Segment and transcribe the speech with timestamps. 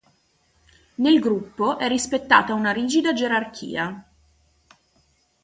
[0.95, 4.03] Nel gruppo è rispettata una rigida gerarchia.